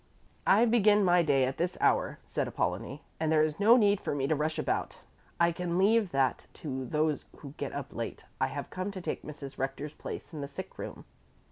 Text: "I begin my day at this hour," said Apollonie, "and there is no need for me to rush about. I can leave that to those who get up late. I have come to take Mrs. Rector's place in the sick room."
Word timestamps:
"I 0.47 0.65
begin 0.65 1.03
my 1.03 1.21
day 1.21 1.45
at 1.45 1.57
this 1.57 1.77
hour," 1.79 2.17
said 2.25 2.47
Apollonie, 2.47 3.03
"and 3.19 3.31
there 3.31 3.43
is 3.43 3.59
no 3.59 3.77
need 3.77 4.01
for 4.01 4.15
me 4.15 4.25
to 4.25 4.33
rush 4.35 4.57
about. 4.57 4.97
I 5.39 5.51
can 5.51 5.77
leave 5.77 6.09
that 6.09 6.47
to 6.65 6.85
those 6.87 7.25
who 7.37 7.53
get 7.57 7.71
up 7.71 7.93
late. 7.93 8.25
I 8.39 8.47
have 8.47 8.71
come 8.71 8.89
to 8.93 9.01
take 9.01 9.21
Mrs. 9.21 9.59
Rector's 9.59 9.93
place 9.93 10.33
in 10.33 10.41
the 10.41 10.47
sick 10.47 10.79
room." 10.79 11.05